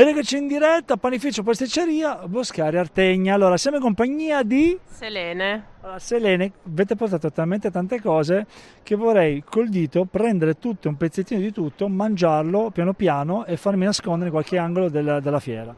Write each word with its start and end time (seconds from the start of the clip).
Eccoci 0.00 0.36
in 0.36 0.46
diretta, 0.46 0.96
panificio 0.96 1.42
pasticceria, 1.42 2.18
Boscari 2.28 2.78
Artegna. 2.78 3.34
Allora, 3.34 3.56
siamo 3.56 3.78
in 3.78 3.82
compagnia 3.82 4.44
di... 4.44 4.78
Selene. 4.86 5.64
Allora, 5.80 5.98
Selene, 5.98 6.52
avete 6.68 6.94
portato 6.94 7.32
talmente 7.32 7.68
tante 7.72 8.00
cose 8.00 8.46
che 8.84 8.94
vorrei 8.94 9.42
col 9.42 9.68
dito 9.68 10.04
prendere 10.04 10.56
tutto, 10.56 10.88
un 10.88 10.96
pezzettino 10.96 11.40
di 11.40 11.50
tutto, 11.50 11.88
mangiarlo 11.88 12.70
piano 12.70 12.92
piano 12.92 13.44
e 13.44 13.56
farmi 13.56 13.86
nascondere 13.86 14.26
in 14.26 14.30
qualche 14.30 14.56
angolo 14.56 14.88
del- 14.88 15.18
della 15.20 15.40
fiera. 15.40 15.74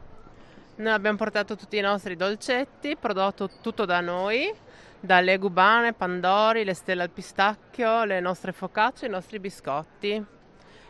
Noi 0.77 0.93
abbiamo 0.93 1.17
portato 1.17 1.57
tutti 1.57 1.79
i 1.79 1.81
nostri 1.81 2.15
dolcetti, 2.15 2.97
prodotto 3.01 3.49
tutto 3.63 3.87
da 3.87 4.01
noi, 4.01 4.53
dalle 5.01 5.39
gubane, 5.39 5.95
pandori, 5.95 6.65
le 6.65 6.75
stelle 6.75 7.05
al 7.05 7.11
pistacchio, 7.11 8.05
le 8.05 8.21
nostre 8.21 8.53
focacce, 8.53 9.07
i 9.07 9.09
nostri 9.09 9.41
biscotti. 9.41 10.23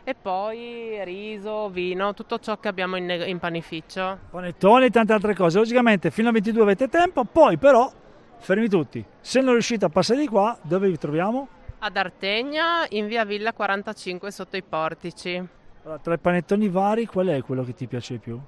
E 0.03 0.15
poi 0.15 0.99
riso, 1.03 1.69
vino, 1.69 2.13
tutto 2.13 2.39
ciò 2.39 2.57
che 2.57 2.67
abbiamo 2.67 2.95
in, 2.95 3.09
in 3.09 3.37
panificio. 3.37 4.17
Panettoni 4.31 4.85
e 4.85 4.89
tante 4.89 5.13
altre 5.13 5.35
cose. 5.35 5.59
Logicamente 5.59 6.09
fino 6.09 6.27
al 6.27 6.33
22 6.33 6.61
avete 6.63 6.87
tempo, 6.87 7.23
poi 7.23 7.57
però 7.57 7.91
fermi 8.39 8.67
tutti. 8.67 9.03
Se 9.19 9.41
non 9.41 9.53
riuscite 9.53 9.85
a 9.85 9.89
passare 9.89 10.19
di 10.19 10.27
qua, 10.27 10.57
dove 10.61 10.89
vi 10.89 10.97
troviamo? 10.97 11.47
Ad 11.79 11.95
Artegna, 11.95 12.85
in 12.89 13.07
via 13.07 13.25
Villa 13.25 13.53
45 13.53 14.31
sotto 14.31 14.57
i 14.57 14.63
portici. 14.63 15.35
Allora, 15.83 15.99
tra 15.99 16.13
i 16.13 16.19
panettoni 16.19 16.67
vari, 16.67 17.05
qual 17.05 17.27
è 17.27 17.41
quello 17.41 17.63
che 17.63 17.73
ti 17.73 17.87
piace 17.87 18.13
di 18.13 18.19
più? 18.19 18.39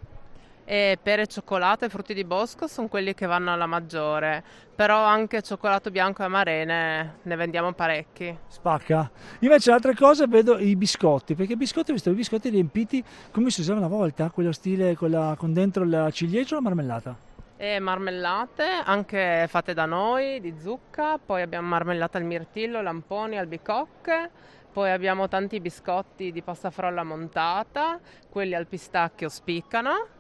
E 0.66 0.98
pere, 1.02 1.28
cioccolato 1.28 1.84
e 1.84 1.90
frutti 1.90 2.14
di 2.14 2.24
bosco 2.24 2.68
sono 2.68 2.88
quelli 2.88 3.14
che 3.14 3.26
vanno 3.26 3.52
alla 3.52 3.66
maggiore, 3.66 4.42
però 4.74 5.04
anche 5.04 5.42
cioccolato 5.42 5.92
bianco 5.92 6.22
e 6.22 6.26
amarene 6.26 7.18
ne 7.22 7.36
vendiamo 7.36 7.74
parecchi. 7.74 8.38
Spacca. 8.48 9.12
Invece 9.40 9.72
altre 9.72 9.94
cose 9.94 10.26
vedo 10.26 10.58
i 10.58 10.78
biscotti, 10.78 11.36
perché 11.36 11.54
i 11.54 11.58
biscotti, 11.58 11.92
ho 11.92 11.94
visto 11.94 12.12
i 12.12 12.16
biscotti 12.16 12.48
riempiti 12.50 13.04
come 13.32 13.50
si 13.50 13.60
usava 13.60 13.80
una 13.80 13.90
volta, 13.90 14.30
quello 14.30 14.54
stile 14.54 14.96
con, 14.96 15.12
la- 15.12 15.36
con 15.38 15.52
dentro 15.52 15.84
la 15.84 16.10
ciliegia 16.12 16.54
o 16.54 16.58
la 16.60 16.64
marmellata. 16.64 17.18
E 17.58 17.80
marmellate, 17.80 18.64
anche 18.86 19.46
fatte 19.50 19.74
da 19.74 19.86
noi, 19.86 20.40
di 20.40 20.56
zucca, 20.60 21.18
poi 21.18 21.42
abbiamo 21.42 21.68
marmellata 21.68 22.18
al 22.18 22.24
mirtillo, 22.24 22.82
lamponi, 22.82 23.38
albicocche, 23.38 24.30
poi 24.72 24.92
abbiamo 24.92 25.28
tanti 25.28 25.60
biscotti 25.60 26.32
di 26.32 26.42
pasta 26.42 26.72
frolla 26.72 27.04
montata, 27.04 28.00
quelli 28.30 28.56
al 28.56 28.66
pistacchio 28.66 29.30
spiccano. 29.30 30.13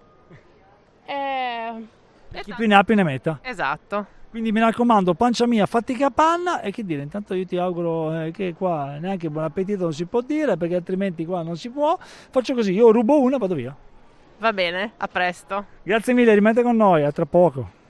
E... 2.34 2.42
Chi 2.42 2.50
tanti- 2.50 2.53
più 2.56 2.67
ne 2.67 2.76
ha 2.76 2.84
più 2.84 2.95
ne 2.95 3.03
metta. 3.03 3.39
Esatto. 3.42 4.06
Quindi 4.30 4.52
mi 4.52 4.59
raccomando, 4.59 5.14
pancia 5.14 5.45
mia, 5.45 5.67
fatti 5.67 5.95
capanna 5.95 6.62
e 6.62 6.72
che 6.72 6.84
dire, 6.84 7.03
intanto 7.03 7.36
io 7.36 7.45
ti 7.45 7.56
auguro 7.58 8.23
eh, 8.23 8.31
che 8.31 8.56
qua 8.58 8.98
neanche 8.98 9.30
buon 9.30 9.44
appetito 9.44 9.84
non 9.84 9.94
si 9.94 10.06
può 10.06 10.22
dire 10.22 10.58
perché 10.58 10.73
altrimenti 10.73 11.23
qua 11.23 11.44
non 11.44 11.56
si 11.56 11.70
può. 11.70 11.95
Faccio 12.00 12.56
così, 12.56 12.73
io 12.73 12.89
rubo 12.89 13.22
una 13.22 13.36
e 13.36 13.39
vado 13.39 13.54
via. 13.54 13.76
Va 14.39 14.52
bene, 14.52 14.94
a 14.98 15.08
presto. 15.08 15.66
Grazie 15.84 16.14
mille, 16.14 16.34
rimanete 16.34 16.64
con 16.64 16.76
noi, 16.76 17.04
a 17.04 17.11
tra 17.11 17.28
poco. 17.28 17.81